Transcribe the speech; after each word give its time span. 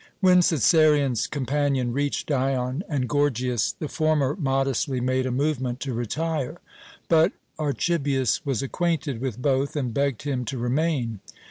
When 0.19 0.39
Cæsarion's 0.39 1.27
companion 1.27 1.93
reached 1.93 2.25
Dion 2.25 2.81
and 2.89 3.07
Gorgias, 3.07 3.75
the 3.77 3.87
former 3.87 4.35
modestly 4.35 4.99
made 4.99 5.27
a 5.27 5.31
movement 5.31 5.79
to 5.81 5.93
retire. 5.93 6.59
But 7.07 7.33
Archibius 7.59 8.43
was 8.43 8.63
acquainted 8.63 9.21
with 9.21 9.39
both, 9.39 9.75
and 9.75 9.93
begged 9.93 10.23
him 10.23 10.43
to 10.45 10.57
remain. 10.57 11.19